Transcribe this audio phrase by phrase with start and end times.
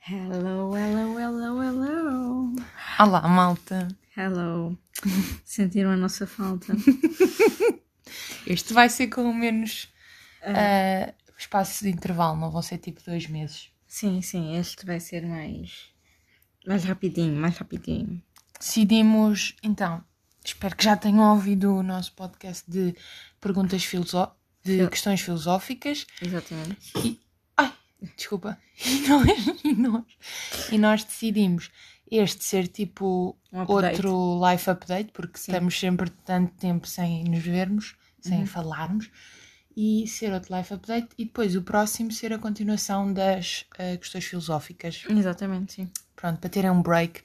[0.00, 2.56] Hello, hello, hello, hello.
[2.98, 3.88] Olá, malta.
[4.14, 4.76] Hello.
[5.46, 6.74] Sentiram a nossa falta?
[8.46, 9.88] Este vai ser com menos
[10.42, 13.70] ah, espaço de intervalo, não vão ser tipo dois meses.
[13.86, 15.88] sim, sim, este vai ser mais.
[16.66, 18.22] Mais rapidinho, mais rapidinho.
[18.58, 20.04] Decidimos, então,
[20.52, 22.94] espero que já tenham ouvido o nosso podcast de
[23.40, 26.06] perguntas filosó de questões filosóficas.
[26.20, 26.76] Exatamente.
[27.04, 27.18] E,
[27.56, 27.72] ai,
[28.16, 28.58] desculpa.
[28.82, 30.04] E nós, e nós,
[30.72, 31.70] e nós decidimos
[32.10, 37.94] este ser tipo Um outro life update, porque estamos sempre tanto tempo sem nos vermos,
[38.24, 38.30] Uhum.
[38.32, 39.10] sem falarmos,
[39.76, 44.24] e ser outro life update, e depois o próximo ser a continuação das eh, questões
[44.26, 45.04] filosóficas.
[45.08, 45.90] Exatamente, sim.
[46.20, 47.22] Pronto, para terem um break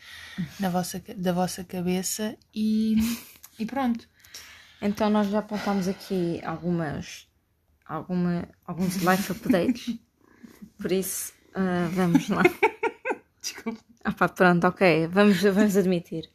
[0.58, 2.96] na vossa, da vossa cabeça e,
[3.60, 4.08] e pronto.
[4.82, 7.28] Então nós já apontámos aqui algumas.
[7.86, 10.00] Alguma, alguns life updates.
[10.80, 12.44] Por isso, ah, vamos lá.
[13.42, 13.80] Desculpa.
[14.04, 15.08] Ah pá, pronto, ok.
[15.08, 16.30] Vamos, vamos admitir.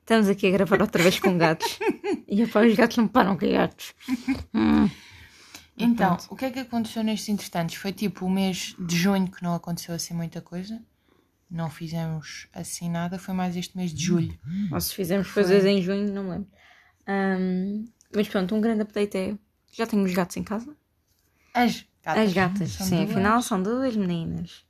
[0.00, 1.78] Estamos aqui a gravar outra vez com gatos.
[2.26, 3.94] E epá, os gatos não param com gatos.
[5.76, 7.74] Então, o que é que aconteceu nestes entretantos?
[7.74, 10.80] Foi tipo o mês de junho que não aconteceu assim muita coisa.
[11.50, 13.18] Não fizemos assim nada.
[13.18, 14.38] Foi mais este mês de julho.
[14.72, 16.48] Ou se fizemos coisas em junho, não me lembro.
[17.06, 19.38] Ahm, mas pronto, um grande update é.
[19.72, 20.76] Já tenho os gatos em casa?
[21.54, 22.22] As gatas.
[22.26, 23.10] As gatas, São sim, duas.
[23.10, 24.64] afinal são duas meninas.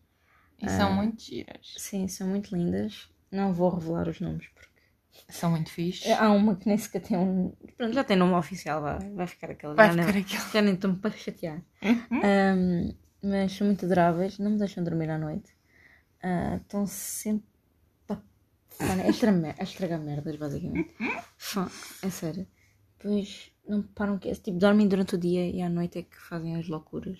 [0.61, 1.75] E são muito giras.
[1.77, 3.09] Sim, são muito lindas.
[3.31, 4.67] Não vou revelar os nomes porque.
[5.31, 6.13] São muito fixe.
[6.13, 7.53] Há uma que nem sequer tem um.
[7.77, 9.75] Pronto, já tem nome oficial, vai, vai ficar aquela.
[9.75, 10.53] Vai já, não- ficar aquele.
[10.53, 11.63] já nem estou para chatear.
[11.83, 15.56] Ahm, mas são muito adoráveis, não me deixam dormir à noite.
[16.29, 17.47] Ah, Estão sempre.
[18.09, 18.19] a-
[19.05, 20.91] a estra- a estragar merdas, basicamente.
[21.39, 21.71] Fá,
[22.03, 22.47] É sério.
[22.99, 24.33] Pois não param que.
[24.35, 27.19] Tipo, dormem durante o dia e à noite é que fazem as loucuras.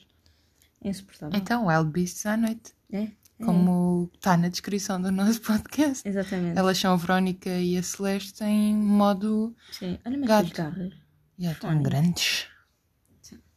[0.83, 1.39] É insuportável.
[1.39, 2.75] Então, Wild Beasts à noite.
[2.93, 3.09] É?
[3.45, 6.07] Como está na descrição do nosso podcast.
[6.09, 6.59] Exatamente.
[6.59, 9.55] Elas são a Verónica e a Celeste em modo.
[9.73, 9.99] Sim.
[10.07, 10.95] Olha, as garras.
[11.39, 12.47] Já estão grandes.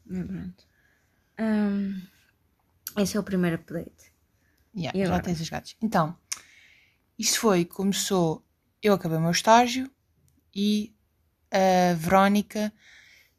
[0.05, 0.63] Pronto.
[1.37, 2.01] Ahm,
[2.97, 4.08] esse é o primeiro update.
[4.75, 5.23] Yeah, E já agora?
[5.23, 5.75] tens os gatos.
[5.81, 6.15] Então,
[7.17, 8.45] isto foi, começou,
[8.81, 9.89] eu acabei o meu estágio
[10.55, 10.93] e
[11.51, 12.71] a Verónica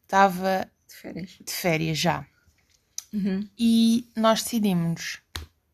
[0.04, 1.38] estava De férias.
[1.44, 2.26] de férias já.
[3.12, 3.48] Uhum.
[3.58, 5.20] E nós decidimos,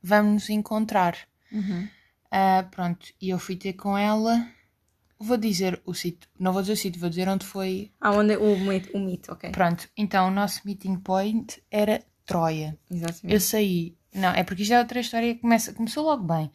[0.03, 1.17] vamos nos encontrar.
[1.53, 1.89] Uhum.
[2.31, 4.47] Ah, pronto, e eu fui ter com ela.
[5.19, 7.91] Vou dizer o sítio, não vou dizer o sítio, vou dizer onde foi.
[7.99, 8.61] Ah, onde é o o
[9.01, 9.51] mito, ok.
[9.51, 12.79] Pronto, então o nosso meeting point era Troia.
[12.91, 13.33] Exatamente.
[13.33, 16.51] Eu saí, não, é porque isto é outra história que começa, começou logo bem.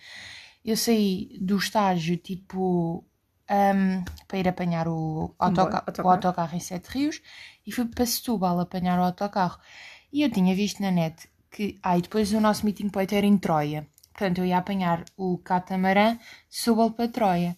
[0.63, 3.05] Eu saí do estágio tipo
[3.49, 6.07] ahm, para ir apanhar o, autoca- autocarro.
[6.09, 7.21] o autocarro em Sete Rios
[7.65, 9.59] e fui para Setúbal apanhar o autocarro.
[10.13, 13.25] E eu tinha visto na net que, ah, e depois o nosso meeting point era
[13.25, 13.87] em Troia.
[14.13, 17.57] Portanto, eu ia apanhar o catamarã de Setúbal para Troia.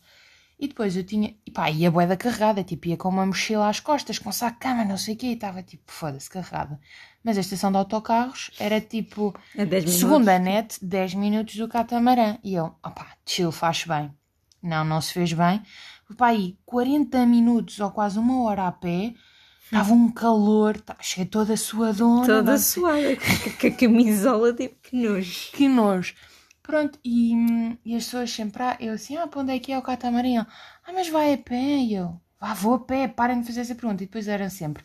[0.64, 3.68] E depois eu tinha, e pá, ia bué da carregada, tipo, ia com uma mochila
[3.68, 6.80] às costas, com saco de cama, não sei o quê, e estava tipo, foda-se, carregada.
[7.22, 10.00] Mas a estação de autocarros era tipo, É 10 minutos.
[10.00, 12.38] segundo a net, 10 minutos do catamarã.
[12.42, 14.10] E eu, opá, chill, faz bem.
[14.62, 15.62] Não, não se fez bem.
[16.18, 19.14] Pá, aí, 40 minutos ou quase uma hora a pé,
[19.66, 22.26] estava um calor, tá, cheguei toda suadona.
[22.26, 23.18] Toda suada,
[23.60, 25.52] com a camisola, tipo, que nojo.
[25.52, 26.14] que nojo.
[26.64, 27.34] Pronto, e,
[27.86, 30.46] e as pessoas sempre, ah, eu assim, ah, para onde é que é o catamarã?
[30.86, 33.76] Ah, mas vai a pé, e eu, vá, vou a pé, parem de fazer essa
[33.76, 34.02] pergunta.
[34.02, 34.82] E depois eram sempre,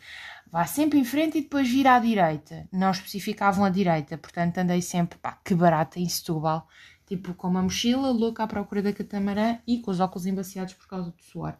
[0.51, 2.67] vá sempre em frente e depois vira à direita.
[2.71, 6.67] Não especificavam a direita, portanto andei sempre, pá, que barata em Setúbal.
[7.07, 10.87] Tipo, com uma mochila, louca à procura da catamarã e com os óculos embaciados por
[10.87, 11.57] causa do suor.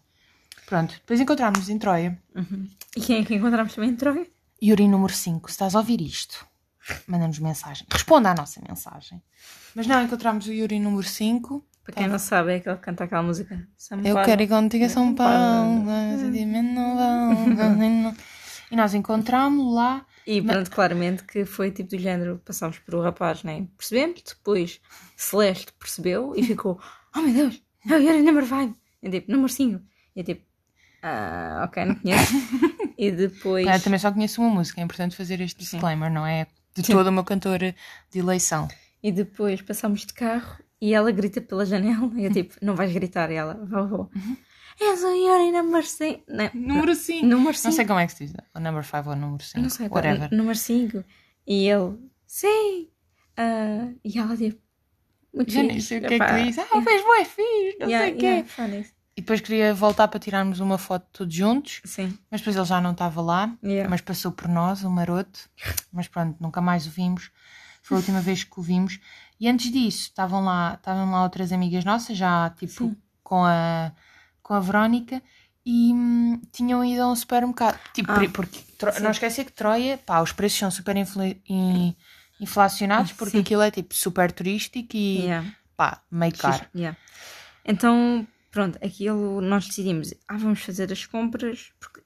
[0.66, 2.22] Pronto, depois encontramos-nos em Troia.
[2.96, 4.28] E quem é que encontramos também em Troia?
[4.62, 6.46] Yuri número 5, se estás a ouvir isto,
[7.08, 7.86] manda-nos mensagem.
[7.92, 9.22] Responda à nossa mensagem.
[9.76, 11.66] Mas não, encontramos o Yuri número 5.
[11.84, 13.68] Para quem não sabe, é aquele que canta aquela música.
[13.78, 14.26] São Eu Paulo.
[14.26, 15.86] quero ir contigo a São Paulo.
[18.72, 20.06] E nós encontramos lá.
[20.28, 23.66] E pronto, claramente que foi tipo do género, passámos por o rapaz, né?
[23.76, 24.80] Percebemos, depois
[25.18, 26.80] Celeste percebeu e ficou,
[27.16, 28.78] oh meu Deus, oh, you're number 5.
[29.02, 29.82] Eu tipo, número 5.
[30.16, 30.46] E eu tipo,
[31.02, 32.34] ah, ok, não conheço.
[32.98, 33.66] e depois.
[33.66, 36.46] Eu também só conheço uma música, é importante fazer este disclaimer, não é?
[36.82, 38.68] De todo o meu cantor de eleição.
[39.02, 42.10] E depois passámos de carro e ela grita pela janela.
[42.18, 43.32] E eu tipo, não vais gritar.
[43.32, 44.12] E ela, vou, vou.
[44.80, 46.24] És o Yuri number 5.
[46.28, 47.26] Não, Número 5.
[47.26, 47.72] número Não 5.
[47.74, 48.34] sei como é que se diz.
[48.56, 49.62] O number 5 ou o número 5.
[49.62, 50.34] Não sei, pá, Whatever.
[50.34, 51.04] número 5.
[51.48, 52.90] E ele, sim.
[53.36, 54.62] Ah, e ela tipo,
[55.34, 55.88] muito Já nem fixe.
[55.88, 56.58] sei o que é que diz.
[56.60, 58.26] Ah, fez bué fixe, não yeah, sei o quê.
[58.26, 58.86] yeah, funny.
[59.20, 62.18] E depois queria voltar para tirarmos uma foto todos juntos, Sim.
[62.32, 63.54] mas depois ele já não estava lá.
[63.62, 63.90] Yeah.
[63.90, 65.42] Mas passou por nós, o maroto.
[65.92, 67.30] Mas pronto, nunca mais o vimos.
[67.84, 68.98] Foi a última vez que o vimos.
[69.38, 72.96] E antes disso, estavam lá, estavam lá outras amigas nossas, já tipo Sim.
[73.22, 73.92] com a,
[74.42, 75.22] com a Verónica,
[75.66, 77.78] e hum, tinham ido a um supermercado.
[77.94, 81.94] Tipo, Ah, porque Tro- não esquecer que Troia, pá, os preços são super infla- in-
[82.40, 83.40] inflacionados, porque Sim.
[83.42, 85.46] aquilo é tipo super turístico e Yeah.
[85.76, 86.66] pá, meio caro.
[86.74, 86.98] Yeah.
[87.66, 92.02] Então, pronto, aquilo nós decidimos, ah, vamos fazer as compras, porque,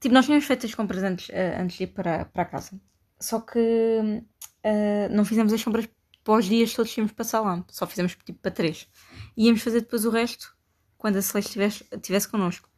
[0.00, 2.80] tipo, nós tínhamos feito as compras antes, eh, antes de ir para, para casa,
[3.20, 4.22] só que
[4.62, 5.88] eh, não fizemos as compras
[6.24, 8.88] para os dias todos que íamos passar lá, só fizemos tipo para três.
[9.36, 10.56] E íamos fazer depois o resto
[10.96, 12.68] quando a Celeste estivesse, estivesse connosco.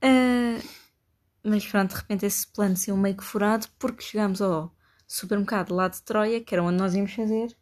[0.00, 0.60] Eh,
[1.44, 4.74] mas pronto, de repente esse plano saiu meio que furado porque chegámos ao
[5.06, 7.54] supermercado lá de Troia, que era onde nós íamos fazer,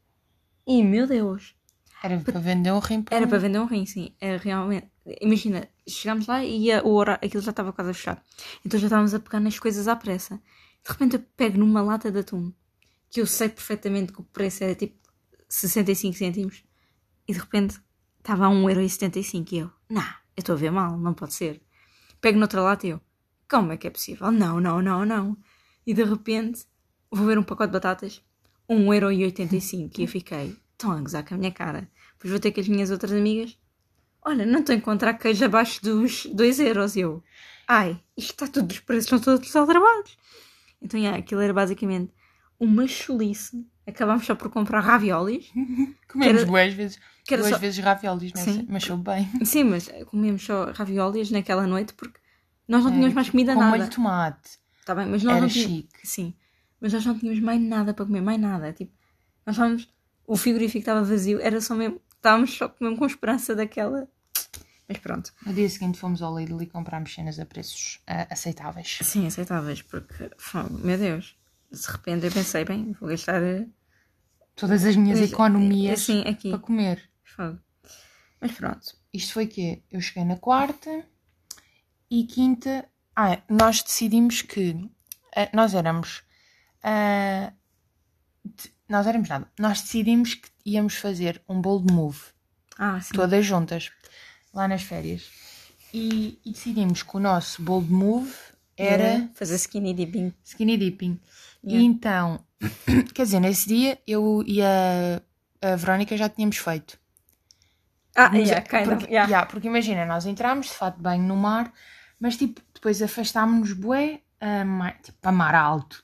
[0.66, 1.56] e meu Deus,
[2.02, 4.14] Era para vender um rim para era um- para vender um rim, sim.
[4.20, 4.88] É, realmente.
[5.20, 8.24] Imagina, chegámos lá e a, o horário, aquilo já estava quase a fechar.
[8.64, 10.36] Então já estávamos a pegar nas coisas à pressa.
[10.84, 12.52] De repente eu pego numa lata de atum,
[13.10, 14.96] que eu sei perfeitamente que o preço era tipo
[15.48, 16.64] 65 cêntimos,
[17.28, 17.78] e de repente
[18.18, 20.08] estava a 1,75€ e eu, não, eu
[20.38, 21.60] estou a ver mal, não pode ser.
[22.20, 23.00] Pego noutra lata e eu,
[23.50, 24.30] como é que é possível?
[24.30, 25.36] Não, não, não, não.
[25.86, 26.64] E de repente
[27.10, 28.22] vou ver um pacote de batatas,
[28.70, 31.88] 1,85€ e eu fiquei, estão a gozar com a minha cara.
[32.16, 33.56] Depois vou ter com as minhas outras amigas,
[34.22, 36.96] olha, não estou a encontrar queijo abaixo dos 2 euros.
[36.96, 37.22] E eu,
[37.68, 40.16] ai, isto está tudo, os preços estão todos aldrabados.
[40.82, 42.12] Então, yeah, aquilo era basicamente
[42.58, 43.66] uma chulice.
[43.86, 45.50] Acabámos só por comprar raviolis.
[46.10, 46.98] Comemos duas vezes,
[47.28, 48.44] duas só- vezes raviolis, não é?
[48.44, 48.66] Sim.
[48.68, 49.28] mas sou bem.
[49.44, 52.18] Sim, mas comemos só raviolis naquela noite porque
[52.68, 53.70] nós não É, tínhamos mais comida Com nada.
[53.76, 54.58] molho de tomate.
[54.86, 55.74] Tá bem, mas nós Era não tínhamos...
[55.76, 56.06] chique.
[56.06, 56.34] Sim,
[56.80, 58.72] mas nós não tínhamos mais nada para comer, mais nada.
[58.72, 58.92] Tipo,
[59.44, 59.88] nós estávamos...
[60.32, 62.00] O frigorífico estava vazio, era só mesmo...
[62.14, 64.06] Estávamos só mesmo com esperança daquela...
[64.88, 65.32] Mas pronto.
[65.44, 68.98] No dia seguinte fomos ao Lidl e comprámos cenas a preços ah, aceitáveis.
[69.02, 70.30] Sim, aceitáveis, porque...
[70.38, 71.36] fogo, Meu Deus.
[71.72, 73.42] De repente eu pensei, bem, vou gastar...
[73.42, 73.66] eh,
[74.54, 77.10] Todas as minhas Mas, economias Assim, para comer.
[77.24, 77.58] Fogo.
[78.40, 78.86] Mas pronto.
[79.12, 81.04] Isto foi que Eu cheguei na quarta
[82.10, 82.88] e quinta.
[83.16, 84.88] Ah, nós decidimos que
[85.34, 86.22] ah, nós éramos.
[88.44, 89.46] de- nós éramos nada.
[89.58, 92.18] Nós decidimos que íamos fazer um bolo de move,
[92.78, 93.14] Ah, sim.
[93.14, 93.90] todas juntas,
[94.52, 95.30] lá nas férias.
[95.92, 98.32] E, e decidimos que o nosso bolo de move
[98.76, 100.32] era Fazer skinny dipping.
[100.44, 101.18] skinny dipping.
[101.64, 101.84] E Yeah.
[101.84, 102.44] então,
[103.14, 105.20] quer dizer, nesse dia eu e a,
[105.60, 106.98] a Verónica já tínhamos feito.
[108.16, 109.28] Ah, Mas yeah, é- kind porque, of, yeah.
[109.30, 111.72] yeah, porque imagina, nós entramos de fato bem no mar,
[112.18, 116.02] mas tipo, depois afastámos-nos bué a mar, tipo, a mar alto.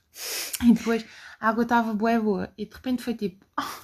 [0.63, 1.05] E depois
[1.41, 2.53] a água estava bué boa.
[2.57, 3.81] E de repente foi tipo, "Ah,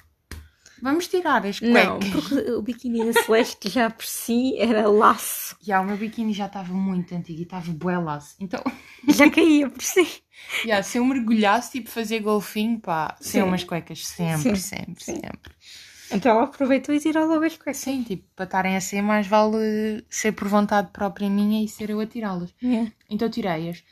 [0.83, 2.09] vamos tirar as Não, cuecas.
[2.11, 5.57] porque o biquíni da Celeste já por si era laço.
[5.65, 8.35] Yeah, o meu biquíni já estava muito antigo e estava bué laço.
[8.41, 8.61] Então,
[9.09, 10.23] Já caía por si.
[10.65, 13.47] yeah, se eu mergulhasse, tipo, fazer golfinho, pá, sem Sim.
[13.49, 15.15] umas cuecas sempre, Sim, sempre, sim.
[15.21, 15.53] sempre.
[16.11, 17.77] Então ela aproveitou e tirou logo as cuecas.
[17.79, 21.89] Sim, tipo, para estarem a ser, mais vale ser por vontade própria minha e ser
[21.91, 22.53] eu a tirá-las.
[22.63, 22.91] Yeah.
[23.09, 23.83] Então tirei-as.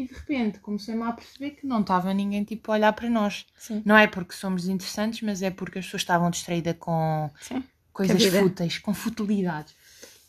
[0.00, 3.46] E de repente comecei-me a perceber que não estava ninguém tipo a olhar para nós.
[3.58, 3.82] Sim.
[3.84, 7.62] Não é porque somos interessantes, mas é porque as pessoas estavam distraídas com Sim.
[7.92, 9.74] coisas fúteis, com futilidades.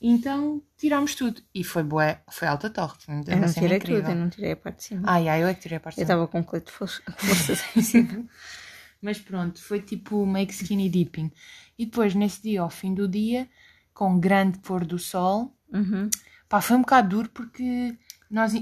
[0.01, 1.41] Então tirámos tudo.
[1.53, 2.97] E foi bué, foi alta torre.
[3.07, 4.01] Eu não tirei incrível.
[4.01, 5.01] tudo, eu não tirei a parte de cima.
[5.05, 6.15] Ai, ai, eu é que tirei a parte eu de cima.
[6.23, 8.25] estava com um colete de força- forças em cima.
[9.01, 11.31] Mas pronto, foi tipo make skinny dipping.
[11.77, 13.47] E depois, nesse dia, ao fim do dia,
[13.93, 16.09] com grande pôr do sol, Uhum.
[16.49, 17.97] pá, foi um bocado duro porque
[18.29, 18.53] nós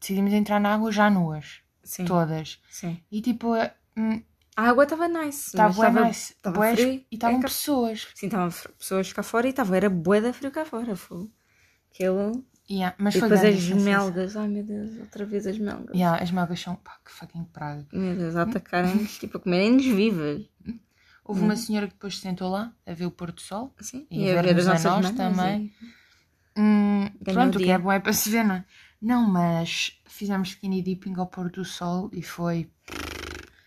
[0.00, 2.04] decidimos entrar na água já nuas, Sim.
[2.04, 2.60] todas.
[2.70, 3.00] Sim.
[3.10, 3.54] E tipo,
[3.96, 4.22] hum,
[4.56, 5.48] A água estava nice.
[5.48, 6.34] estava mas bué nice.
[6.44, 6.92] Bué- frio.
[7.10, 8.08] E estavam É pessoas.
[8.14, 10.96] Sim, estavam fr- pessoas cá fora e estava, era bué da frio cá fora.
[10.96, 11.28] Foi.
[11.92, 12.44] Aquilo.
[12.70, 13.84] Yeah, mas e foi depois grande as sensação.
[14.04, 14.36] melgas.
[14.36, 15.92] Ai meu Deus, outra vez as melgas.
[15.96, 17.84] Yeah, as melgas são, pá, que fucking praga.
[17.92, 20.48] Meu Deus, a atacarem-nos, tipo, a comerem-nos vivas.
[21.24, 23.74] Houve uma senhora que depois se sentou lá a ver o pôr do sol.
[23.78, 25.16] Assim, E, a ver ver-nos as a nós melgas.
[25.16, 25.72] também.
[26.56, 27.74] Hum, Ganhou pronto, o o que dia.
[27.74, 28.64] é bom é para se ver, não é?
[29.00, 32.70] Não, mas fizemos skinny dipping ao pôr do sol e foi.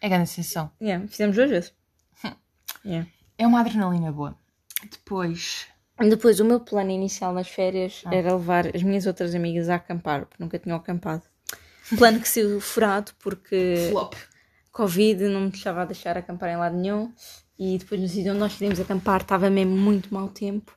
[0.02, 0.72] É grande sensação.
[0.82, 1.74] Yeah, fizemos duas vezes.
[2.86, 3.10] Yeah.
[3.38, 4.38] É uma adrenalina boa.
[4.92, 5.68] Depois.
[5.98, 8.14] Depois, o meu plano inicial nas férias Ah.
[8.14, 11.24] era levar as minhas outras amigas a acampar, porque nunca tinham acampado.
[11.98, 14.14] Plano que saiu furado, porque Flop.
[14.72, 17.14] Covid não me deixava a deixar acampar em lado nenhum.
[17.58, 20.76] E depois no sítio onde nós queríamos acampar estava mesmo muito mau tempo.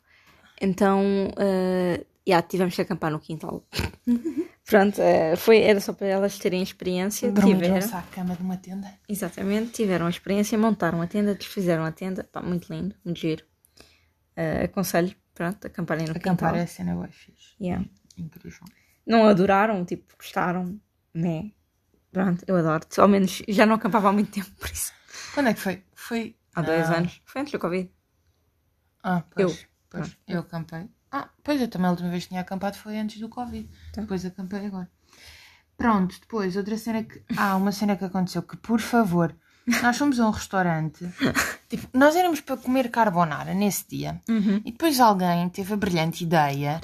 [0.60, 3.64] Então, uh, yeah, tivemos que acampar no quintal.
[4.68, 7.30] Pronto, eh, foi, era só para elas terem experiência.
[7.30, 8.92] Dormiram-se à cama de uma tenda.
[9.08, 12.24] exatamente, tiveram a experiência, montaram a tenda, desfizeram a tenda.
[12.24, 13.44] Pá, muito lindo, muito giro.
[14.34, 16.56] Eh, aconselho pronto, acamparem no Acampar quintal.
[16.56, 17.54] é a cena boa fixe.
[17.60, 17.84] Yeah.
[18.18, 18.64] Incrível.
[19.06, 20.80] Não adoraram, tipo, gostaram,
[21.14, 21.52] né?
[22.10, 22.84] Pronto, eu adoro.
[22.98, 24.92] Ao menos já não acampava há muito tempo, por isso.
[25.32, 25.84] Quando é que foi?
[25.94, 26.96] Foi Há dois Ah.
[26.96, 27.20] anos.
[27.24, 27.88] Foi antes do Covid.
[29.04, 29.52] Ah, pois.
[29.62, 29.68] Eu.
[29.90, 30.88] Pois, eu acampei.
[31.10, 33.68] Ah, pois eu também a última vez que tinha acampado foi antes do Covid.
[33.92, 34.00] Tá.
[34.00, 34.90] Depois acampei agora.
[35.76, 37.22] Pronto, depois outra cena que.
[37.36, 39.34] Ah, uma cena que aconteceu que, por favor,
[39.82, 41.06] nós fomos a um restaurante.
[41.68, 44.20] tipo, nós éramos para comer carbonara nesse dia.
[44.28, 44.62] Uhum.
[44.64, 46.80] E depois alguém teve a brilhante ideia,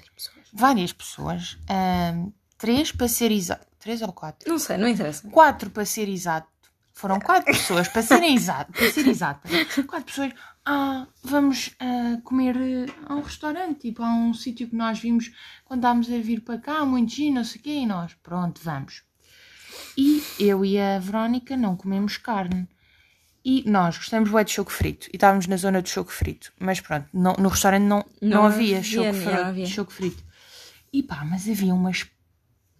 [0.52, 3.66] várias pessoas, ahm, três para ser exato.
[3.78, 4.48] Três ou quatro?
[4.48, 5.28] Não sei, não interessa.
[5.30, 6.46] quatro para ser exato.
[6.94, 9.48] Foram quatro pessoas para serem exato, para ser exata.
[9.86, 10.32] Quatro pessoas.
[10.64, 15.32] Ah, vamos ah, comer eh, a um restaurante, tipo, a um sítio que nós vimos
[15.64, 18.60] quando estávamos a vir para cá, muito giro, não sei o quê, e nós, pronto,
[18.62, 19.02] vamos.
[19.96, 22.68] E eu e a Verónica não comemos carne.
[23.44, 25.08] E nós gostamos bué de choco frito.
[25.12, 26.52] E estávamos na zona do choco frito.
[26.60, 29.66] Mas pronto, não- no restaurante não, não, Não havia, havia, choco, não frito, havia.
[29.66, 30.22] choco frito.
[30.92, 32.06] E pá, mas havia umas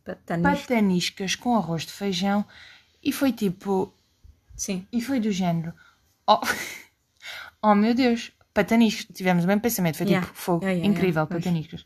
[0.05, 0.61] Patanis.
[0.61, 2.45] pataniscas com arroz de feijão
[3.03, 3.93] e foi tipo.
[4.63, 4.87] Sim.
[4.93, 5.75] E foi do género.
[6.25, 6.39] Oh,
[7.61, 9.07] oh meu Deus, pataniscas.
[9.13, 10.25] Tivemos o mesmo pensamento, foi Yeah.
[10.25, 10.65] tipo fogo.
[10.65, 11.85] Yeah, yeah, incrível, pataniscas.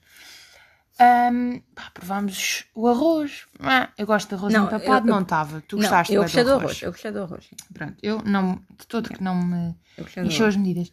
[0.98, 3.46] Ahm, pá, provámos o arroz.
[3.60, 5.62] Ah, eu gosto de arroz Não, empapado, eu- não estava.
[5.62, 6.82] Tu Não, gostaste eu gostei do arroz.
[6.82, 7.48] Eu gostei do arroz.
[7.72, 10.42] Pronto, eu não, de todo que não me encheu arroz.
[10.42, 10.92] as medidas.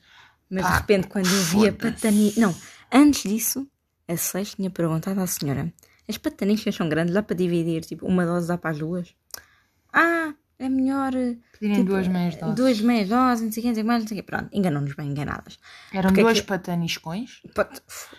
[0.49, 2.39] Mas Pá, de repente, quando eu vi a.
[2.39, 2.55] Não,
[2.93, 3.67] antes disso,
[4.07, 5.73] a Celeste tinha perguntado à senhora:
[6.07, 7.83] as pataniscas são grandes, dá para dividir?
[7.83, 9.13] Tipo, uma dose dá para as duas?
[9.91, 10.33] Ah,
[10.65, 11.13] é melhor.
[11.15, 12.55] eh, Pedirem tipo, duas meias doses.
[12.55, 14.25] Duas meias doses, não sei o quê, não sei o mais, não sei o quê.
[14.25, 15.59] Pronto, enganou-nos bem enganadas.
[15.91, 17.41] Eram porque é duas que- pataniscões.
[17.55, 17.65] Pá,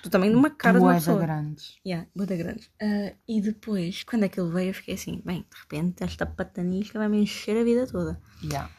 [0.02, 1.18] Tu também numa cara de uma pessoa.
[1.20, 1.76] grandes.
[1.86, 2.70] Yeah, boda grande.
[2.80, 7.08] Ah, e depois, quando aquilo veio, eu fiquei assim: bem, de repente, esta patanisca vai
[7.08, 8.20] me encher a vida toda.
[8.42, 8.70] Yeah.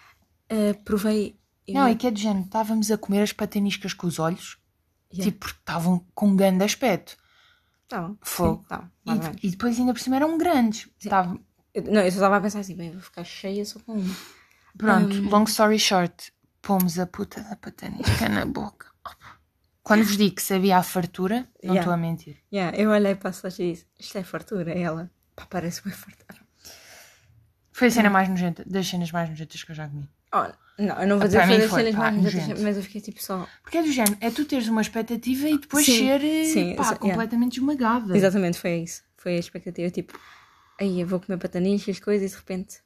[0.50, 1.38] Ah, provei.
[1.68, 2.46] eu- Não, é que é de género.
[2.46, 4.58] Estávamos a comer as pataniscas com os olhos.
[5.14, 5.32] Yeah.
[5.32, 7.16] Tipo, porque estavam com um grande aspecto.
[7.90, 8.16] Bom.
[8.22, 8.62] Fogo.
[8.64, 8.90] Sim, tá,
[9.42, 10.90] E, e depois ainda por cima eram grandes.
[11.00, 11.40] Estavam-
[11.76, 14.16] Eu- Não, eu só estava a pensar assim: bem, vou ficar cheia só com uma.
[14.78, 15.30] Pronto, Hum.
[15.30, 18.88] long story short, pomos a puta da patanisca na boca.
[19.84, 21.82] Quando vos digo que sabia a fartura, não Yeah.
[21.82, 22.38] estou a mentir.
[22.52, 25.12] Yeah, eu olhei para a Celeste e disse: Isto é fartura, ela.
[25.36, 26.40] Pá, parece bem fartura.
[27.72, 30.10] Foi a cena mais nojenta, das cenas mais nojentas que eu já comi.
[30.34, 30.48] Oh,
[30.82, 33.22] não, eu não vou dizer que foi das cenas mais nojentas, mas eu fiquei tipo
[33.22, 33.48] só.
[33.62, 36.84] Porque é do género, é tu teres uma expectativa e depois Sim, ser sim, pá,
[36.84, 36.98] exa- yeah.
[37.00, 38.18] completamente esmagada.
[38.18, 39.04] Exatamente, foi isso.
[39.18, 39.90] Foi a expectativa.
[39.92, 40.18] Tipo,
[40.80, 42.82] aí eu vou comer pataniscas, coisas, e de repente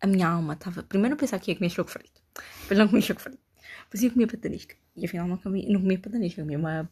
[0.00, 0.82] a minha alma estava.
[0.82, 2.20] Primeiro eu pensava que ia comer choco frito.
[2.62, 3.42] Depois não comi choco frito.
[3.84, 4.74] Depois ia comer patanisca.
[4.96, 6.90] E afinal não comi, não comi patanisca, comi uma.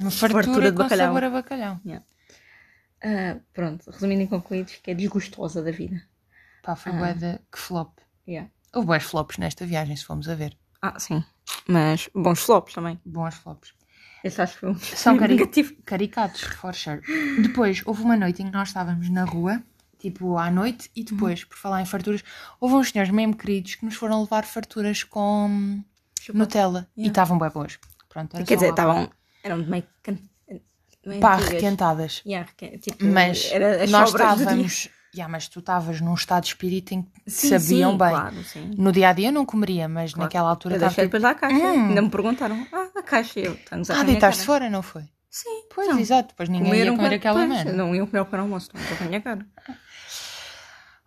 [0.00, 1.06] Uma fartura, fartura de bacalhau.
[1.08, 1.80] sabor a bacalhau.
[3.02, 6.02] ah, pronto, resumindo em concluídos, que é desgostosa da vida.
[6.62, 7.98] Pá, foi de que flop.
[8.26, 8.50] Yeah.
[8.74, 10.56] Houve boas flops nesta viagem, se formos a ver.
[10.82, 11.24] Ah, sim.
[11.66, 13.00] Mas bons flops também.
[13.04, 13.74] Bons flops.
[14.24, 15.74] Esse acho que foi um São cari negativo.
[15.84, 17.00] caricatos, for sure.
[17.40, 19.62] Depois, houve uma noite em que nós estávamos na rua,
[19.98, 22.22] tipo à noite, e depois, por falar em farturas,
[22.60, 25.80] houve uns senhores mesmo queridos que nos foram levar farturas com
[26.34, 26.88] Nutella.
[26.96, 27.12] E Yeah.
[27.12, 27.78] estavam bem boas.
[28.08, 29.10] Pronto, era Quer dizer, estavam.
[29.44, 29.84] Eram meio.
[30.02, 30.18] can-
[31.06, 31.52] meio Pá, antigas.
[31.54, 32.22] requentadas.
[32.26, 33.50] Yeah, requen- tipo, Mas
[33.88, 34.88] nós estávamos.
[35.14, 38.10] Yeah, mas tu estavas num estado de espírito em que Sim, sabiam sim, bem.
[38.10, 38.70] Claro, sim.
[38.76, 41.30] No dia a dia eu não comeria, mas naquela altura Eu deixei Tipo, depois lá
[41.30, 41.56] a caixa.
[41.56, 41.88] Hum.
[41.88, 43.40] Ainda me perguntaram: ah, caixa.
[43.40, 45.04] Eu, estamos a ah, comer deitaste cara." fora, não foi?
[45.30, 46.28] Sim, Pois, então, exato.
[46.28, 47.72] Depois ninguém ia comer aquela pois, merda.
[47.72, 49.46] Não iam comer o para almoço, não com a minha cara.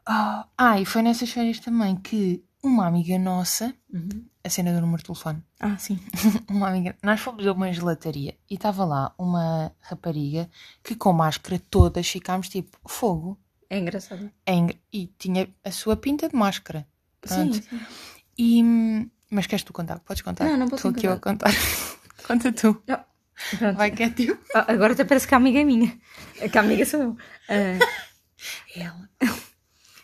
[0.05, 3.73] Ah, ah, e foi nessas férias também que uma amiga nossa,
[4.43, 5.99] a cena do número de telefone, Ah, sim.
[6.49, 10.49] uma amiga, nós fomos a uma gelataria e estava lá uma rapariga
[10.83, 13.39] que com máscara todas ficámos tipo fogo.
[13.69, 14.29] É engraçado.
[14.45, 16.85] É engra- E tinha a sua pinta de máscara.
[17.21, 17.55] Pronto.
[17.55, 17.81] Sim, sim.
[18.37, 19.99] E, hum, mas queres tu contar?
[19.99, 20.45] Podes contar?
[20.45, 21.51] Não, não posso Estou aqui eu a contar.
[22.27, 22.81] Conta tu.
[22.87, 23.03] Não,
[23.57, 23.77] pronto.
[23.77, 24.37] Vai que é teu.
[24.53, 25.97] Ah, Agora até parece que a amiga é minha.
[26.51, 27.17] Que a amiga sou eu.
[27.49, 27.79] Ah,
[28.75, 29.09] Ela.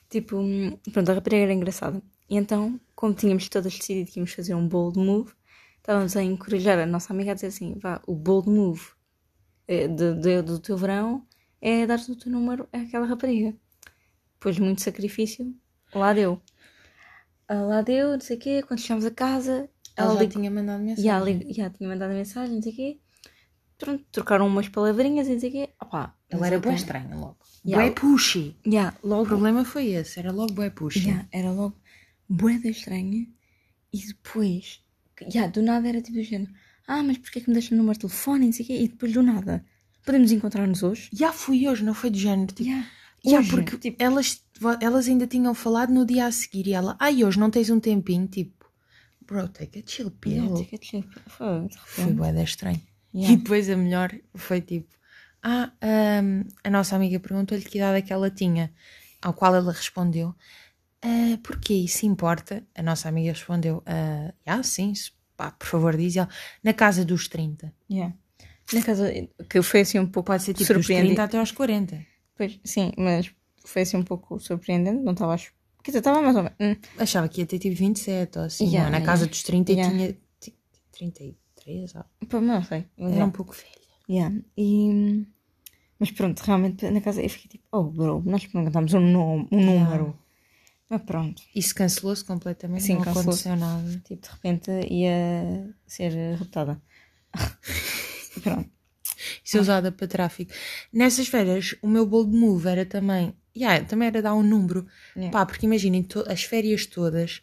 [0.09, 2.01] tipo, hum, pronto, a rapariga era engraçada.
[2.29, 5.31] E então, como tínhamos todas decidido que íamos fazer um bold move,
[5.77, 8.81] estávamos a encorajar a nossa amiga a dizer assim: vá, o bold move
[9.67, 11.25] eh, de- de- do teu verão
[11.61, 13.55] é dar o teu número àquela rapariga.
[14.33, 15.55] Depois de muito sacrifício,
[15.93, 16.41] lá deu.
[17.49, 18.61] Lá deu, não sei o quê.
[18.67, 21.03] Quando chegámos a casa, Ela ela já tinha mandado mensagem.
[21.03, 22.99] já, lig- já tinha mandado mensagem, não sei o quê.
[23.77, 25.69] Pronto, trocaram umas palavrinhas e não sei o quê.
[25.81, 27.37] Opá, Ela era bem estranha logo.
[27.65, 27.85] Yeah.
[27.85, 28.55] Bué pushy.
[29.03, 31.01] O logo problema foi esse, era logo bué pushy.
[31.01, 31.75] Já, era logo
[32.29, 33.27] bué da estranha.
[33.93, 34.81] E depois,
[35.29, 36.51] já, do nada era tipo do género.
[36.87, 38.81] Ah, mas porquê que me deixa o número de telefone e não sei o quê?
[38.81, 39.65] E depois do nada,
[40.05, 41.09] podemos encontrar-nos hoje?
[41.13, 42.53] Já fui hoje, não foi de género.
[42.53, 42.85] Tipo, Já,
[43.25, 44.41] já, hoje, porque tipo, elas,
[44.81, 47.79] elas ainda tinham falado no dia a seguir e ela, ai, hoje não tens um
[47.79, 48.56] tempinho, tipo,
[49.27, 50.55] bro, take a chill pill.
[50.57, 51.03] já, take a chill.
[51.27, 52.17] Foi, de Foi repente.
[52.17, 52.81] bué estranho.
[53.13, 53.33] Yeah.
[53.33, 54.95] E depois a melhor foi tipo:
[55.43, 58.71] Ah, ahm, a nossa amiga perguntou-lhe que idade é que ela tinha.
[59.21, 60.33] Ao qual ela respondeu:
[61.01, 62.63] ah, Porquê isso importa?
[62.75, 63.83] A nossa amiga respondeu:
[64.45, 64.93] Ah, sim,
[65.35, 66.29] pá, por favor, diz ela.
[66.63, 67.73] Na casa dos 30.
[67.89, 68.13] Yeah.
[68.73, 69.11] Na casa,
[69.49, 71.15] que foi assim um pouco Pode ser tipo dos surpreendente.
[71.15, 72.05] 30 até aos 40.
[72.35, 73.31] Pois, sim, mas
[73.63, 75.01] foi assim um pouco surpreendente.
[75.01, 75.39] Não estava a...
[75.87, 76.57] Quer dizer, estava mais ou menos.
[76.59, 78.65] Hum, Achava que ia ter tipo 27 ou assim.
[78.65, 79.95] Yeah, não, na casa dos 30 Yeah.
[79.95, 80.57] tinha tipo,
[80.91, 82.03] 33, ó.
[82.27, 82.85] pá, não sei.
[82.97, 83.25] Era yeah.
[83.25, 83.87] um pouco velha.
[84.09, 84.35] Yeah.
[84.57, 85.25] E...
[85.97, 89.65] Mas pronto, realmente na casa eu fiquei tipo, oh bro, nós perguntámos um, nome, um
[89.65, 90.19] número.
[90.89, 93.47] Mas pronto, Isso cancelou-se completamente, Sim, não cancelou-se.
[93.47, 94.01] aconteceu nada.
[94.03, 96.81] tipo, de repente ia ser raptada.
[98.43, 98.69] pronto.
[99.41, 100.51] Isso é usada para tráfico.
[100.91, 103.33] Nessas férias, o meu bolo de move era também.
[103.57, 104.85] Yeah, também era dar um número.
[105.15, 105.31] Yeah.
[105.31, 107.41] Pá, porque imaginem, as férias todas,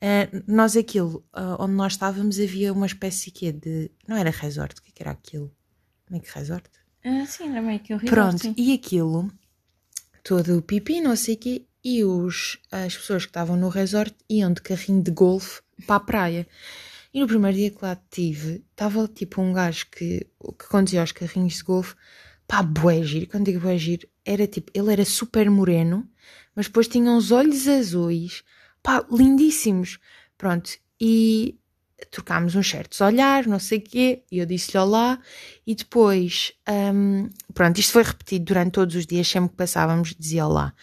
[0.00, 3.90] ah, nós aquilo, ah, onde nós estávamos, havia uma espécie quê, de.
[4.06, 5.50] Não era resort, o que é que era aquilo?
[6.10, 6.68] Meio que resort?
[7.04, 8.14] Ah, sim, era meio que horrível.
[8.14, 8.54] Pronto, sim.
[8.56, 9.30] e aquilo,
[10.22, 14.14] todo o pipi, não sei o quê, e os, as pessoas que estavam no resort
[14.28, 16.46] iam de carrinho de golfe para a praia.
[17.14, 20.26] E no primeiro dia que lá tive, estava tipo um gajo que,
[20.58, 21.94] que conduzia os carrinhos de golfe,
[22.46, 23.28] pá, bué giro.
[23.28, 26.08] Quando digo bué giro, era tipo, ele era super moreno,
[26.54, 28.42] mas depois tinha uns olhos azuis,
[28.82, 29.98] pá, lindíssimos.
[30.38, 31.58] Pronto, e
[32.10, 35.18] trocámos uns certos olhares, não sei o quê, e eu disse-lhe olá,
[35.66, 40.46] e depois, hum, pronto, isto foi repetido durante todos os dias, sempre que passávamos, dizia
[40.46, 40.74] olá.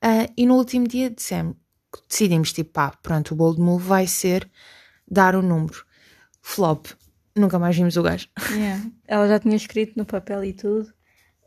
[0.00, 1.56] Ah, e no último dia dissemos,
[2.08, 4.48] decidimos, tipo, pá, pronto, o bolo de move vai ser
[5.08, 5.84] dar o número.
[6.42, 6.86] Flop,
[7.34, 8.28] nunca mais vimos o gajo.
[8.50, 8.90] Yeah.
[9.06, 10.92] Ela já tinha escrito no papel e tudo.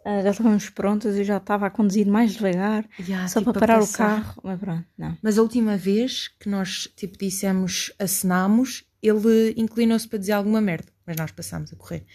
[0.09, 3.59] Ah, já estávamos prontas, eu já estava a conduzir mais devagar, Yeah, só tipo, para
[3.59, 4.41] parar o carro.
[4.43, 5.15] Mas pronto, não.
[5.21, 10.91] Mas a última vez que nós, tipo, dissemos, acenamos, ele inclinou-se para dizer alguma merda,
[11.05, 12.05] mas nós passámos a correr.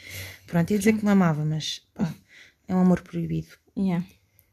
[0.44, 2.12] Pronto, ia dizer que me amava, mas, pá,
[2.66, 3.46] é um amor proibido.
[3.78, 4.04] Yeah.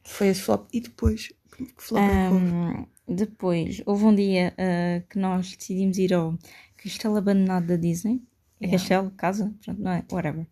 [0.03, 0.69] Foi esse flop.
[0.71, 2.27] E depois, que flop é?
[2.27, 6.37] Ahm, depois, houve um dia ah, que nós decidimos ir ao
[6.77, 8.21] castelo abandonado da Disney.
[8.59, 8.77] É Yeah.
[8.77, 10.05] Castelo, casa, pronto, não é?
[10.11, 10.45] Whatever.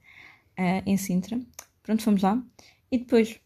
[0.57, 1.39] Ah, em Sintra.
[1.83, 2.43] Pronto, fomos lá.
[2.91, 3.39] E depois,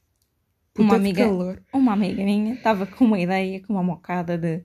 [0.78, 1.64] uma Puta de amiga, calor.
[1.74, 4.64] uma amiga minha estava com uma ideia, com uma mocada de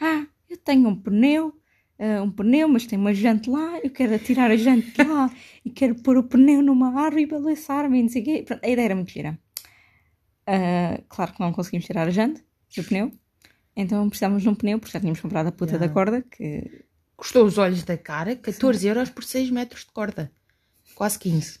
[0.00, 1.54] Ah, eu tenho um pneu,
[1.98, 5.30] ah, um pneu, mas tem uma jante lá, eu quero tirar a jante lá
[5.64, 8.42] e quero pôr o pneu numa árvore e balançar-me e não sei o quê.
[8.46, 9.38] Pronto, a ideia era muito gira.
[10.46, 12.42] Ah, claro que não conseguimos tirar a jante
[12.76, 13.12] do pneu,
[13.76, 15.86] então precisávamos de um pneu, porque já tínhamos comprado a puta Yeah.
[15.86, 16.84] da corda, que
[17.16, 20.32] Custou os olhos da cara 14 euros por 6 metros de corda.
[20.94, 21.60] Quase 15.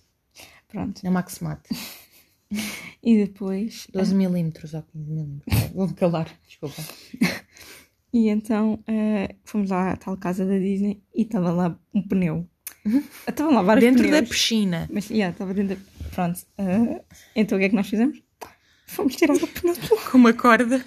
[0.68, 1.02] pronto.
[1.04, 1.60] Na Maximat.
[3.02, 5.54] E depois, 12 milímetros ou 15 milímetros.
[5.74, 6.28] Vou-me calar.
[6.46, 6.82] Desculpa.
[8.12, 12.46] e então ah, fomos lá à tal casa da Disney e estava lá um pneu.
[13.26, 14.28] Estavam lá vários Dentro da pneus.
[14.28, 14.88] piscina.
[14.92, 15.76] Mas, yeah, estava dentro.
[15.76, 16.40] da- Pronto.
[16.58, 17.00] ah,
[17.34, 18.22] então o que é que nós fizemos?
[18.86, 20.10] Fomos tirar o pneu de lá.
[20.10, 20.84] Com uma corda.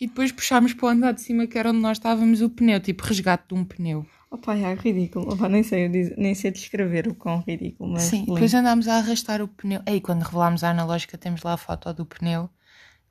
[0.00, 2.78] E depois puxámos para o andar de cima, que era onde nós estávamos, o pneu.
[2.78, 4.06] Tipo, resgate de um pneu.
[4.30, 5.32] Opa, é ridículo.
[5.34, 8.04] Opa, nem, sei, nem sei descrever o quão ridículo, mas.
[8.04, 8.34] Sim, lindo.
[8.34, 9.82] depois andámos a arrastar o pneu.
[9.86, 12.48] Ei, quando revelámos a analógica, temos lá a foto do pneu.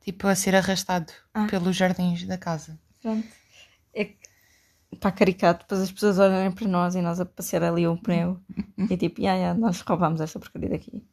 [0.02, 1.46] Tipo, a ser arrastado Ah.
[1.48, 2.80] pelos jardins da casa.
[3.02, 3.28] Pronto.
[3.94, 4.18] É que.
[5.00, 5.66] Pá, caricato.
[5.66, 8.40] Depois as pessoas olharem para nós e nós a passear ali o pneu.
[8.90, 11.04] e tipo, yeah, yeah, nós roubámos esta porcaria daqui.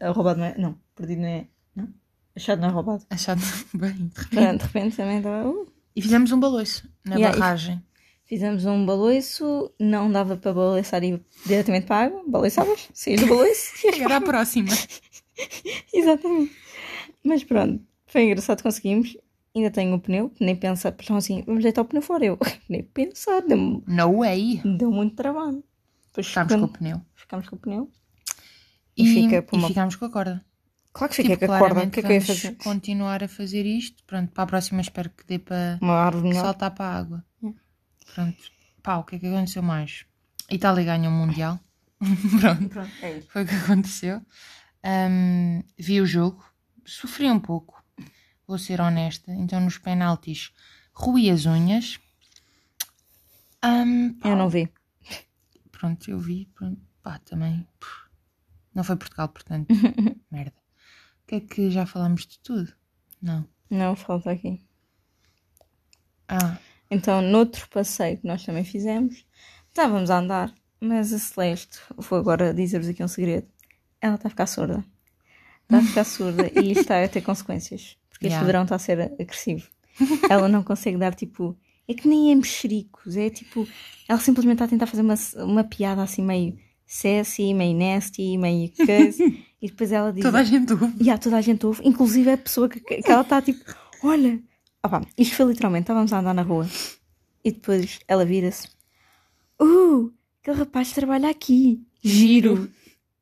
[0.00, 0.56] Ah, Roubado não é?
[0.58, 1.46] Não, perdido não é?
[1.74, 1.88] Não?
[2.36, 3.04] Achado não é roubado.
[3.10, 3.40] Achado
[3.74, 3.92] bem.
[3.94, 4.58] de repente.
[4.58, 5.48] De repente também estava.
[5.48, 5.66] Uh,
[5.96, 7.82] E fizemos um baloiço na Yeah, barragem.
[8.26, 12.24] Fizemos um baloiço, não dava para baloiçar e ir diretamente para a água.
[12.26, 14.68] Baloiçavas, saías do baloiço e Era a próxima.
[15.92, 16.52] Exatamente.
[17.24, 19.16] Mas pronto, foi engraçado, conseguimos.
[19.54, 22.26] Ainda tenho o pneu, nem pensar, então assim, vamos deitar o pneu fora.
[22.26, 24.60] Eu nem pensar, deu, No way.
[24.76, 25.64] deu muito trabalho.
[26.08, 27.00] Depois Ficámos com o pneu.
[27.14, 27.90] ficámos com o pneu.
[28.96, 30.44] E, E fica e uma- ficámos com a corda.
[30.92, 31.84] Claro que fiquei Tipo, com a corda.
[31.84, 32.56] O que é que eu ia fazer?
[32.56, 34.02] continuar a fazer isto.
[34.06, 36.42] Pronto, para a próxima espero que dê para Uma árvore melhor.
[36.42, 37.24] saltar para a água.
[38.14, 38.50] Pronto.
[38.82, 40.06] Pá, o que é que aconteceu mais?
[40.50, 41.58] Itália ganha o Mundial.
[42.40, 42.68] Pronto.
[42.68, 43.28] Pronto, é isso.
[43.30, 44.22] Foi o que aconteceu.
[44.82, 46.44] Ahm, vi o jogo,
[46.84, 47.82] sofri um pouco,
[48.46, 49.32] vou ser honesta.
[49.32, 50.52] Então, nos penaltis,
[50.92, 51.98] ruí as unhas.
[53.60, 54.72] Pá, Eu não vi.
[55.72, 56.46] Pronto, eu vi.
[56.54, 57.66] Pronto, pá, também.
[58.74, 59.68] Não foi Portugal, portanto,
[60.30, 60.54] merda.
[61.24, 62.72] O que é que já falámos de tudo?
[63.20, 63.48] Não.
[63.68, 64.64] Não, falta aqui.
[66.28, 66.58] Ah,
[66.90, 69.24] Então, noutro passeio que nós também fizemos,
[69.68, 73.46] estávamos a andar, mas a Celeste, vou agora dizer-vos aqui um segredo,
[74.00, 74.84] ela está a ficar surda.
[75.64, 78.46] Está a ficar surda e isto está a ter consequências, porque este Yeah.
[78.46, 79.66] verão está a ser agressivo.
[80.30, 81.56] Ela não consegue dar tipo.
[81.88, 83.66] É que nem é mexericos, é tipo.
[84.08, 88.70] Ela simplesmente está a tentar fazer uma, uma piada assim meio sassy, meio nasty, meio
[88.76, 89.24] coisa.
[89.60, 90.22] e depois ela diz.
[90.22, 91.10] Toda a gente ouve.
[91.10, 93.64] Há toda a gente ouve, inclusive a pessoa que, que ela está tipo,
[94.04, 94.40] olha.
[94.86, 96.68] Opa, isto foi literalmente, estávamos a andar na rua
[97.44, 98.68] e depois ela vira-se.
[99.60, 101.84] Uh, aquele rapaz trabalha aqui.
[102.02, 102.70] Giro.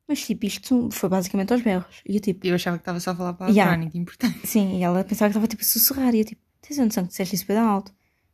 [0.07, 2.01] Mas tipo, isto foi basicamente aos berros.
[2.07, 3.71] E eu tipo, Eu achava que estava só a falar para a Yeah.
[3.71, 4.45] Verónica, importante.
[4.47, 6.13] sim, e ela pensava que estava tipo a sussurrar.
[6.13, 7.91] E eu tipo, tens a noção que disseste isso bem alto?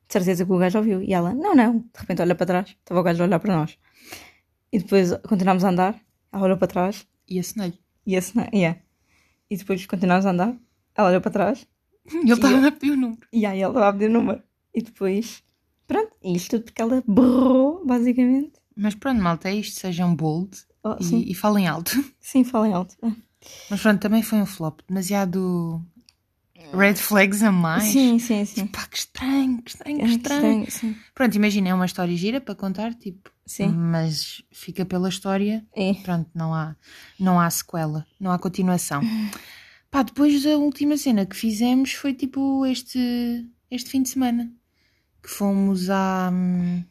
[0.08, 1.02] De certeza que o gajo ouviu.
[1.02, 1.80] E ela, não, não.
[1.80, 3.78] De repente olha para trás, estava o gajo a olhar para nós.
[4.74, 5.98] E depois continuámos a andar,
[6.34, 7.74] ela olhou para trás E assinei.
[8.06, 8.78] e não, yeah.
[9.50, 10.58] E depois continuámos a andar,
[10.96, 11.66] ela olhou para trás
[12.14, 13.28] ele estava a pedir o número.
[13.32, 14.42] E aí ela estava a pedir o número.
[14.74, 15.44] E depois,
[15.88, 18.54] pronto, e isto tudo porque ela berrou, basicamente.
[18.76, 19.80] Mas pronto, malta, é isto.
[19.80, 21.92] Sejam bold Oh, e, e falem alto.
[22.20, 22.96] sim, falem alto.
[23.70, 24.80] Mas pronto, também foi um flop.
[24.88, 25.80] Demasiado
[26.74, 27.84] red flags a mais.
[27.84, 28.66] Sim, sim, sim.
[28.66, 30.64] Pá, que estranho, que estranho, que É estranho.
[30.64, 30.96] estranho, sim.
[31.14, 33.30] Pronto, imagina, é uma história gira para contar, tipo.
[33.46, 33.68] Sim.
[33.68, 35.64] Mas fica pela história.
[35.76, 35.94] É.
[35.96, 36.76] Pronto, não há,
[37.20, 39.02] não há sequela, não há continuação.
[39.92, 44.50] Pá, depois a última cena que fizemos foi tipo este, este fim de semana.
[45.22, 46.82] Que fomos à hum,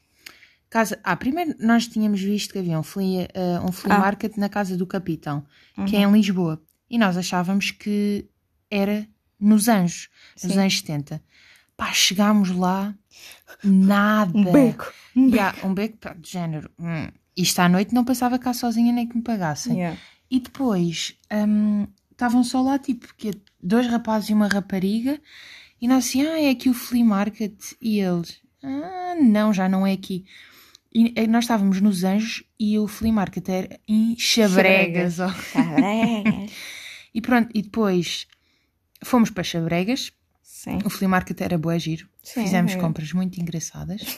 [0.68, 1.00] casa.
[1.02, 3.98] Ah, primeiro nós tínhamos visto que havia um flea, eh, um flea Ah.
[4.00, 5.44] market na casa do Capitão,
[5.88, 6.62] que é em Lisboa.
[6.90, 8.28] E nós achávamos que
[8.70, 9.08] era
[9.40, 10.10] nos Anjos,
[10.42, 10.58] nos Sim.
[10.60, 11.22] anos 70.
[11.78, 12.94] Pá, chegámos lá,
[13.64, 14.36] nada.
[14.36, 14.92] Um beco.
[15.16, 15.34] Um beco.
[15.36, 16.70] Yeah, um beco pá, de género.
[16.78, 19.76] Hum, isto à noite não passava cá sozinha nem que me pagassem.
[19.78, 19.98] Yeah.
[20.30, 21.86] E depois hum,
[22.20, 23.30] estavam só lá, tipo, que
[23.62, 25.18] dois rapazes e uma rapariga.
[25.80, 27.54] E nós assim, ah, é aqui o flea market.
[27.80, 30.24] E eles, ah, não, já não é aqui.
[30.92, 35.18] E nós estávamos nos Anjos e o flea market era em Chabregas.
[35.20, 35.28] ó.
[35.52, 36.50] Cabregas.
[37.12, 38.28] E pronto, e depois
[39.02, 40.12] fomos para Chabregas.
[40.44, 40.78] Sim.
[40.84, 42.06] O flea market era boa giro.
[42.22, 42.76] Sim, Fizemos é.
[42.76, 44.16] compras muito engraçadas.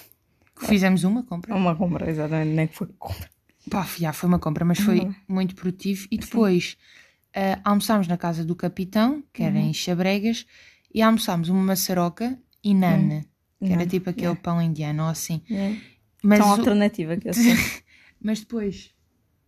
[0.66, 1.54] Fizemos uma compra.
[1.54, 2.54] Uma compra, exatamente.
[2.54, 3.30] Nem que foi compra.
[3.70, 5.14] Pá, já foi uma compra, mas foi Uhum.
[5.26, 6.06] muito produtivo.
[6.10, 6.76] E depois
[7.34, 9.68] ah, almoçámos na casa do capitão, que era Uhum.
[9.70, 10.46] em Chabregas,
[10.94, 13.24] e almoçámos uma maçaroca e nana,
[13.58, 14.40] que era tipo aquele yeah.
[14.40, 15.42] pão indiano ou assim.
[15.50, 15.78] Yeah.
[16.22, 17.54] Mas, Tão o- alternativa que eu sei.
[18.20, 18.90] mas depois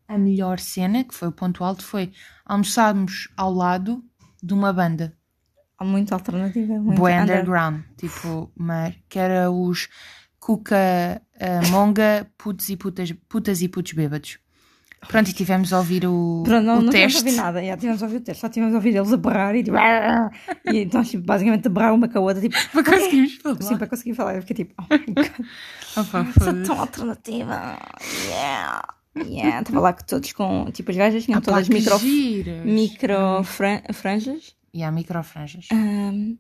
[0.09, 2.13] a melhor cena, que foi o ponto alto, foi
[2.45, 4.05] almoçámos ao lado
[4.43, 5.17] de uma banda,
[5.77, 6.75] Há muita alternativa.
[6.75, 9.89] Muito under- Underground, tipo, mas, que era os
[10.39, 14.39] Cuca ah, Monga, putos e putas, putas e putos bêbados.
[15.09, 17.29] Pronto, e tivemos a ouvir o, Pronto, não, o não tivemos teste.
[17.29, 17.65] a ouvir nada.
[17.65, 18.41] Já tivemos a ouvir o teste.
[18.41, 19.77] Só tivemos a ouvir eles a berrar e tipo...
[20.73, 22.41] e nós tipo, basicamente a berrar uma com a outra.
[22.41, 23.63] Tipo, Para conseguirmos falar.
[23.63, 24.35] Sim, para conseguir falar.
[24.37, 25.31] Eu fiquei tipo, oh my god,
[25.97, 26.27] Opa,
[26.67, 27.79] tão alternativa.
[28.29, 28.83] Yeah.
[29.17, 29.61] Yeah.
[29.61, 30.71] Estava lá que todos com.
[30.73, 32.65] Tipo, as gajas tinham Ah, todas que micro, giras.
[32.67, 34.57] micro fran- franjas.
[34.73, 35.69] E há microfranjas.
[35.71, 36.35] ahm,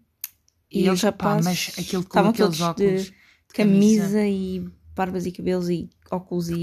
[0.71, 3.05] E e, eles, os pá, rapazes mas aquilo com aqueles óculos.
[3.05, 3.15] de
[3.55, 6.63] camisa e barbas e cabelos e óculos e.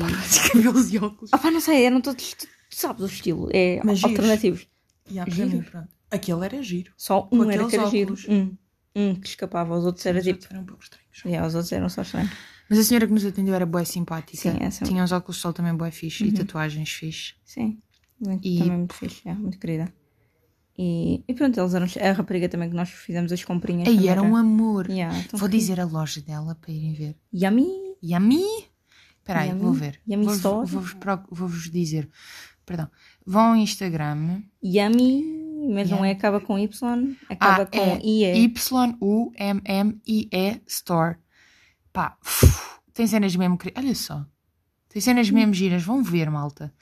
[0.52, 1.32] cabelos e óculos.
[1.34, 2.34] Ah, pá, não sei, eram todos.
[2.34, 3.50] Tu sabes o estilo.
[3.54, 4.68] É Mas alternativos.
[5.14, 5.54] Para Giros.
[5.54, 5.90] mim, pronto.
[6.10, 6.94] Aquele era giro.
[6.98, 8.16] Só um era que era giro.
[8.30, 8.56] Um.
[8.96, 10.36] Um que escapava, os outros era Os tipo.
[10.38, 11.24] outros eram um pouco estranhos.
[11.26, 12.32] Yeah, os outros eram só estranhos.
[12.70, 14.38] Mas a senhora que nos atendeu era boa simpática.
[14.38, 17.34] Sim, essa- Tinha uns óculos de sol também boa fixe e tatuagens fixe.
[17.46, 17.80] Sim,
[18.20, 19.94] muito, E- também muito fixe, é, muito querida.
[20.78, 21.86] E, e pronto, eles eram.
[22.10, 23.88] A rapariga também que nós fizemos as comprinhas.
[23.88, 24.90] Aí era um amor.
[24.90, 27.16] Yeah, Vou dizer a loja dela para irem ver.
[27.34, 27.91] Yummy!
[28.04, 28.44] Yummy?
[29.20, 30.00] Espera aí, vou ver.
[30.08, 30.68] Yummy Vou-vos Store?
[30.70, 30.96] vou-vos
[31.30, 32.10] vou-vos dizer.
[32.66, 32.90] Perdão.
[33.26, 34.42] Vão ao Instagram.
[34.64, 38.44] Yummy, mas não é acaba com Y, acaba Ah, com é IE.
[39.32, 41.18] Y-U-M-M-I-E Store.
[41.94, 43.58] Pá, uf, tem cenas mesmo.
[43.76, 44.26] Olha só.
[44.90, 45.34] Tem cenas Hum.
[45.34, 45.84] mesmo giras.
[45.84, 46.74] Vão ver, malta.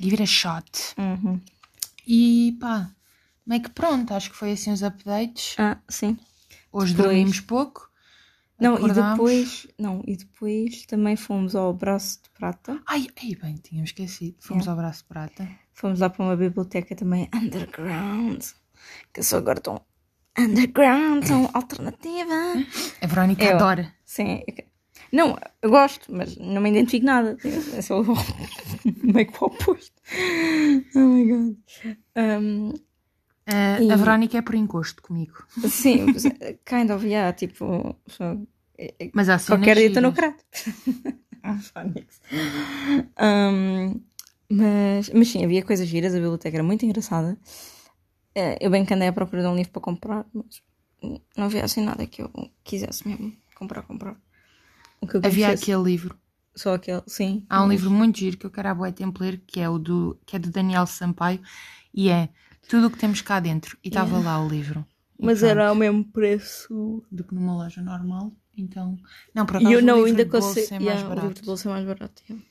[0.00, 0.94] Give it a shot.
[0.98, 1.40] Uhum.
[2.06, 2.90] E pá,
[3.46, 4.12] meio que pronto.
[4.14, 5.54] Acho que foi assim os updates.
[5.58, 6.18] Ah, sim.
[6.72, 7.88] Hoje Depois- dormimos pouco.
[8.58, 8.98] Não, acordámos.
[9.06, 12.80] e depois, não, e depois também fomos ao Braço de Prata.
[12.86, 14.36] Ai, ai, bem, tínhamos esquecido.
[14.40, 14.70] Fomos Yeah.
[14.72, 15.48] ao Braço de Prata.
[15.74, 18.42] Fomos lá para uma biblioteca também underground.
[19.12, 19.80] Que eu sou agora tão
[20.38, 22.34] underground, tão alternativa.
[23.02, 23.56] A Verónica Eu.
[23.56, 23.92] adora.
[24.04, 24.42] Sim.
[24.46, 24.66] é que-
[25.12, 27.36] Não, eu gosto, mas não me identifico nada.
[27.74, 28.02] É só
[29.02, 29.92] meio que o oposto.
[30.94, 31.56] Oh my god.
[32.16, 32.72] Um,
[33.46, 35.44] Ah, E- A Verónica é por encosto comigo.
[35.68, 36.06] sim,
[36.66, 37.96] kind of, yeah, tipo.
[38.08, 38.36] só-
[38.78, 40.42] é- é- Mas há Qualquer dia estou no crato.
[43.20, 44.00] Um,
[44.50, 47.38] mas, mas sim, havia coisas giras, a biblioteca era muito engraçada.
[48.34, 50.62] Eh, Eu bem que andei à procura de um livro para comprar, mas
[51.36, 52.30] não havia assim nada que eu
[52.64, 54.16] quisesse mesmo comprar, comprar.
[55.00, 56.18] O que eu Havia quisesse, aquele livro.
[56.54, 57.44] Só aquele, sim.
[57.48, 59.68] Há um mas- livro muito giro que eu quero a boa tempo ler, que é
[59.68, 61.40] o do, que é do Daniel Sampaio,
[61.94, 62.28] e é
[62.68, 63.78] Tudo o que temos cá dentro.
[63.84, 64.86] E estava lá o livro.
[65.18, 67.02] E Mas pronto, era ao mesmo preço.
[67.10, 68.32] do que numa loja normal.
[68.56, 68.98] Então.
[69.34, 70.66] Não, por E acaso eu o não livro ainda de bolso consigo.
[70.74, 72.22] é mais yeah, o livro de bolsa é mais barato.
[72.28, 72.46] yeah.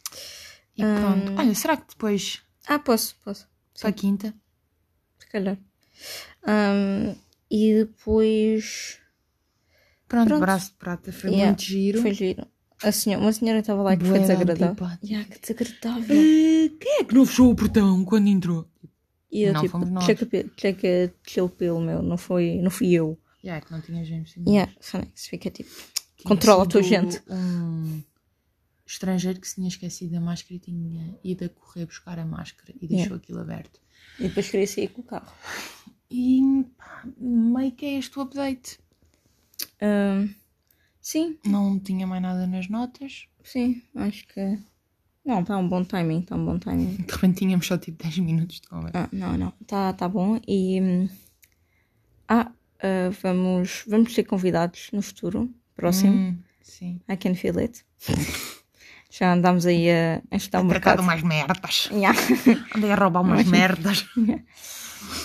[0.78, 1.39] E pronto.
[1.39, 3.47] Olha, será que depois, Ah, posso, posso.
[3.80, 4.34] para a quinta?
[5.19, 5.58] Se calhar.
[6.45, 7.15] Ahm,
[7.49, 8.99] e depois.
[10.08, 10.41] Pronto, Pronto.
[10.41, 12.01] braço de prata foi Yeah, muito giro.
[12.01, 12.45] Foi giro.
[12.84, 14.88] A senhora, uma senhora estava lá que foi Bué de desagradável.
[15.04, 16.15] Yeah, que desagradável.
[16.15, 18.69] Eh, quem é que não fechou o portão quando entrou?
[19.36, 20.06] E eu Não tipo, fomos nós.
[20.06, 23.19] checa, pe- checa chill pelo meu, não, foi, não fui eu.
[23.43, 24.32] Yeah, que não tinha gente.
[24.32, 24.43] sim.
[24.48, 25.69] Yeah, Phoenix, fica tipo.
[25.69, 27.21] Tinha Controla a tua gente.
[27.30, 28.02] Um
[28.86, 32.74] estrangeiro que se tinha esquecido da máscara e tinha ido a correr buscar a máscara
[32.82, 33.80] e deixou aquilo aberto.
[34.19, 35.34] E depois queria sair com o carro.
[36.10, 36.39] E
[36.78, 38.80] pá, meio que é este o update.
[39.82, 40.30] Ahm,
[41.02, 43.28] sim, Não tinha mais nada nas notas.
[43.43, 44.58] sim, acho que.
[45.26, 46.98] Não, está um bom timing, está um bom timing.
[46.98, 49.00] De repente tínhamos só tipo 10 minutos de conversa.
[49.06, 50.40] Ah, não, não, está tá bom.
[50.48, 50.80] E.
[50.82, 51.10] hum,
[52.28, 56.14] Ah, ah, vamos, vamos ter convidados no futuro, próximo.
[56.14, 57.00] Hum, sim.
[57.10, 57.84] I can feel it.
[59.10, 61.02] Já andámos aí a, estudar o mercado.
[61.02, 61.90] Umas merdas.
[61.92, 62.20] Yeah.
[62.76, 64.06] Andei a roubar umas merdas.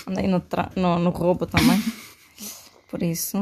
[0.07, 0.41] Andei no,
[0.77, 1.81] no, no roubo também.
[2.87, 3.37] Por isso,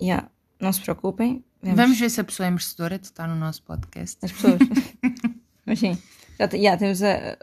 [0.00, 1.44] yeah, não se preocupem.
[1.60, 4.18] Vamos, Vamos ver se a pessoa é merecedora de estar no nosso podcast.
[4.24, 4.58] as pessoas.
[5.68, 5.96] Mas sim,
[6.38, 7.38] já, yeah, temos a-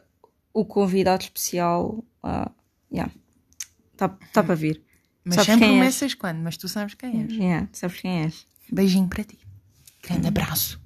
[0.53, 2.03] o convidado especial.
[2.17, 2.51] Está
[2.91, 3.13] yeah.
[3.97, 4.81] tá, tá para vir.
[5.23, 5.73] Mas Sabes sem quem és?
[5.75, 7.31] promessas quando, mas tu sabes quem és.
[7.33, 8.47] Yeah, sabes quem és?
[8.71, 9.39] Beijinho para ti.
[10.03, 10.79] Grande abraço.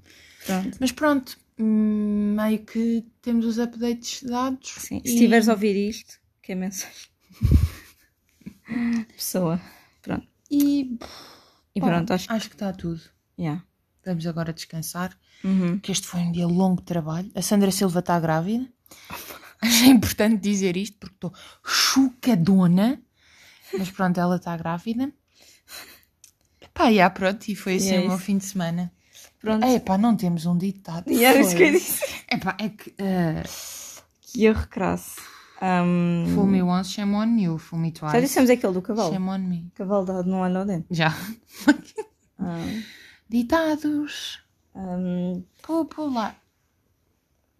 [0.45, 0.77] Pronto.
[0.79, 4.69] Mas pronto, hum, meio que temos os updates dados.
[4.77, 5.01] Sim.
[5.03, 7.09] e- Se estiveres a ouvir isto, que é mensagem?
[9.15, 9.59] Pessoa.
[10.01, 10.27] Pronto.
[10.49, 10.97] E
[11.75, 12.33] E bom, pronto, acho que.
[12.33, 13.01] acho que está tudo.
[13.37, 13.63] Yeah.
[14.11, 15.79] Vamos agora descansar, Uhum.
[15.79, 17.31] que este foi um dia longo de trabalho.
[17.35, 18.65] A Sandra Silva está grávida.
[19.61, 21.33] Acho importante dizer isto porque estou
[21.65, 23.01] chocadona.
[23.77, 25.11] Mas pronto, ela está grávida.
[26.73, 28.91] Pá, já, pronto, e foi assim é o meu fim de semana.
[29.39, 29.65] Pronto.
[29.65, 31.09] É pá, não temos um ditado.
[31.11, 32.03] E era isso que eu disse.
[32.27, 32.93] É pá, é que.
[32.99, 33.43] ah,
[34.21, 35.21] Que erro crasso.
[35.61, 37.57] Um, fool me once, shame on you.
[37.57, 38.13] Fool me twice.
[38.13, 39.11] já dissemos aquele do cavalo.
[39.11, 39.71] Shame on me.
[39.75, 40.87] Cavalo dado não olha ao dente.
[40.89, 41.13] Já.
[42.39, 42.63] Ah,
[43.29, 44.39] Ditados.
[44.73, 46.35] um, Popular.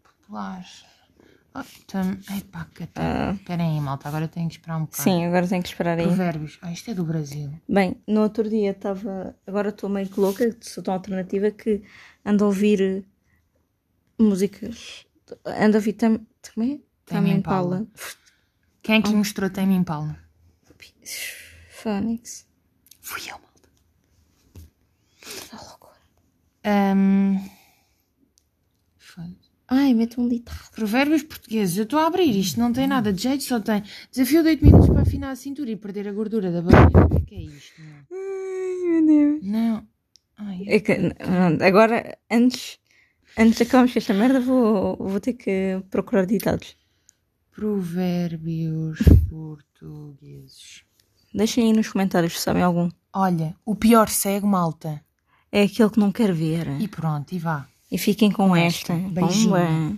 [0.04, 0.84] Populares.
[1.54, 2.18] Oh, tam...
[2.38, 2.84] Epá, que.
[2.84, 5.04] Espera aí, malta, agora tenho que esperar um bocado.
[5.04, 6.06] sim, agora tenho que esperar aí.
[6.06, 6.60] Provérbios.
[6.62, 7.52] Ah, isto é do Brasil.
[7.68, 9.36] Bem, no outro dia estava.
[9.48, 11.84] Agora estou meio que louca, sou tão alternativa que
[12.24, 13.06] ando a ouvir
[14.20, 15.06] músicas.
[15.46, 16.80] Ando a ouvir tam, como é?
[17.06, 17.78] Tame Tame Impala.
[17.78, 17.88] Impala.
[18.84, 20.18] Quem é que lhe mostrou Tame Impala?
[21.70, 22.48] Fónix.
[23.02, 23.40] Fui eu,
[25.54, 25.96] loucura.
[28.98, 29.50] Foda-se.
[29.68, 30.72] Ai, mete um ditado.
[30.72, 31.78] Provérbios portugueses.
[31.78, 34.65] Eu estou a abrir isto, não tem nada de jeito, só tem desafio de 8
[34.65, 37.06] minutos para afinar a cintura e perder a gordura da barriga.
[37.15, 37.82] O que é isto?
[37.82, 38.06] Meu?
[38.12, 39.44] Ai, meu Deus.
[39.44, 39.88] Não.
[40.38, 40.94] Ai, É que,
[41.63, 42.80] agora, antes,
[43.38, 46.76] antes de acabarmos com esta merda, vou, vou ter que procurar ditados.
[47.52, 50.84] Provérbios portugueses.
[51.34, 52.89] Deixem aí nos comentários se sabem algum.
[53.13, 55.04] Olha, o pior cego, malta.
[55.52, 56.68] É aquele que não quer ver.
[56.80, 57.66] E pronto, e vá.
[57.92, 58.94] E fiquem com, Com esta.
[58.94, 59.10] esta.
[59.10, 59.50] Beijinho.
[59.50, 59.98] Bomba.